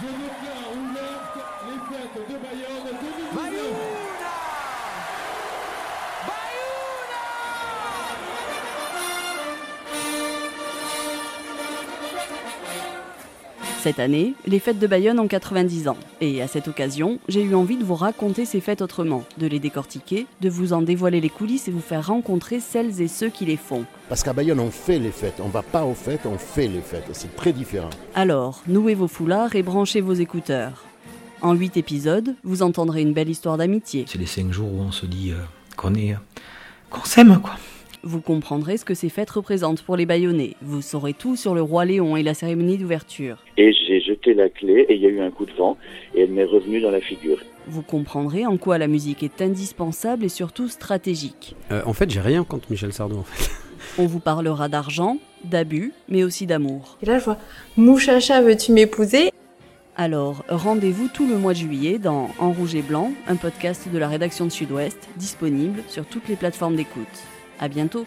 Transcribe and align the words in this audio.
Je 0.00 0.06
déclare 0.06 0.70
ouvertes 0.76 1.38
les 1.66 1.80
fêtes 1.88 2.28
de 2.28 2.36
Bayonne 2.36 2.88
2019. 3.32 3.89
Cette 13.82 13.98
année, 13.98 14.34
les 14.46 14.58
fêtes 14.58 14.78
de 14.78 14.86
Bayonne 14.86 15.18
ont 15.18 15.26
90 15.26 15.88
ans. 15.88 15.96
Et 16.20 16.42
à 16.42 16.48
cette 16.48 16.68
occasion, 16.68 17.18
j'ai 17.28 17.42
eu 17.42 17.54
envie 17.54 17.78
de 17.78 17.82
vous 17.82 17.94
raconter 17.94 18.44
ces 18.44 18.60
fêtes 18.60 18.82
autrement, 18.82 19.24
de 19.38 19.46
les 19.46 19.58
décortiquer, 19.58 20.26
de 20.42 20.50
vous 20.50 20.74
en 20.74 20.82
dévoiler 20.82 21.22
les 21.22 21.30
coulisses 21.30 21.66
et 21.66 21.70
vous 21.70 21.80
faire 21.80 22.08
rencontrer 22.08 22.60
celles 22.60 23.00
et 23.00 23.08
ceux 23.08 23.30
qui 23.30 23.46
les 23.46 23.56
font. 23.56 23.86
Parce 24.10 24.22
qu'à 24.22 24.34
Bayonne, 24.34 24.60
on 24.60 24.70
fait 24.70 24.98
les 24.98 25.10
fêtes. 25.10 25.40
On 25.42 25.48
va 25.48 25.62
pas 25.62 25.86
aux 25.86 25.94
fêtes, 25.94 26.26
on 26.26 26.36
fait 26.36 26.68
les 26.68 26.82
fêtes. 26.82 27.06
C'est 27.12 27.34
très 27.34 27.54
différent. 27.54 27.88
Alors, 28.14 28.62
nouez 28.66 28.94
vos 28.94 29.08
foulards 29.08 29.56
et 29.56 29.62
branchez 29.62 30.02
vos 30.02 30.12
écouteurs. 30.12 30.84
En 31.40 31.54
8 31.54 31.78
épisodes, 31.78 32.34
vous 32.44 32.60
entendrez 32.60 33.00
une 33.00 33.14
belle 33.14 33.30
histoire 33.30 33.56
d'amitié. 33.56 34.04
C'est 34.06 34.18
les 34.18 34.26
cinq 34.26 34.52
jours 34.52 34.70
où 34.74 34.80
on 34.82 34.92
se 34.92 35.06
dit 35.06 35.30
euh, 35.30 35.40
qu'on 35.78 35.94
est, 35.94 36.12
euh, 36.12 36.18
qu'on 36.90 37.04
s'aime, 37.04 37.40
quoi. 37.40 37.54
Vous 38.02 38.22
comprendrez 38.22 38.78
ce 38.78 38.86
que 38.86 38.94
ces 38.94 39.10
fêtes 39.10 39.28
représentent 39.28 39.82
pour 39.82 39.94
les 39.94 40.06
Bayonnais. 40.06 40.54
Vous 40.62 40.80
saurez 40.80 41.12
tout 41.12 41.36
sur 41.36 41.54
le 41.54 41.60
roi 41.60 41.84
Léon 41.84 42.16
et 42.16 42.22
la 42.22 42.32
cérémonie 42.32 42.78
d'ouverture. 42.78 43.44
Et 43.58 43.74
j'ai 43.74 44.00
jeté 44.00 44.32
la 44.32 44.48
clé 44.48 44.86
et 44.88 44.94
il 44.94 45.02
y 45.02 45.06
a 45.06 45.10
eu 45.10 45.20
un 45.20 45.30
coup 45.30 45.44
de 45.44 45.52
vent 45.52 45.76
et 46.14 46.22
elle 46.22 46.30
m'est 46.30 46.44
revenue 46.44 46.80
dans 46.80 46.90
la 46.90 47.02
figure. 47.02 47.38
Vous 47.66 47.82
comprendrez 47.82 48.46
en 48.46 48.56
quoi 48.56 48.78
la 48.78 48.86
musique 48.86 49.22
est 49.22 49.42
indispensable 49.42 50.24
et 50.24 50.30
surtout 50.30 50.68
stratégique. 50.68 51.54
Euh, 51.70 51.82
en 51.84 51.92
fait, 51.92 52.10
j'ai 52.10 52.20
rien 52.20 52.42
contre 52.42 52.70
Michel 52.70 52.94
Sardou, 52.94 53.18
en 53.18 53.22
fait. 53.22 53.50
On 53.98 54.06
vous 54.06 54.20
parlera 54.20 54.70
d'argent, 54.70 55.18
d'abus, 55.44 55.92
mais 56.08 56.24
aussi 56.24 56.46
d'amour. 56.46 56.96
Et 57.02 57.06
là, 57.06 57.18
je 57.18 57.24
vois 57.24 57.36
Mouchacha, 57.76 58.40
veux-tu 58.40 58.72
m'épouser? 58.72 59.30
Alors, 59.96 60.42
rendez-vous 60.48 61.08
tout 61.12 61.28
le 61.28 61.36
mois 61.36 61.52
de 61.52 61.58
juillet 61.58 61.98
dans 61.98 62.30
En 62.38 62.52
Rouge 62.52 62.74
et 62.74 62.82
Blanc, 62.82 63.12
un 63.28 63.36
podcast 63.36 63.88
de 63.92 63.98
la 63.98 64.08
rédaction 64.08 64.46
de 64.46 64.50
Sud-Ouest, 64.50 65.10
disponible 65.16 65.82
sur 65.88 66.06
toutes 66.06 66.28
les 66.28 66.36
plateformes 66.36 66.76
d'écoute. 66.76 67.06
À 67.60 67.68
bientôt. 67.68 68.06